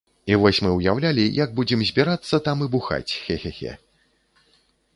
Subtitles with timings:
[0.31, 3.77] І вось мы ўяўлялі, як будзем збірацца там і бухаць, хе-хе-хе.